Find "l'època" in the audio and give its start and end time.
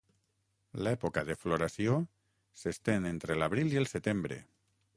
0.85-1.23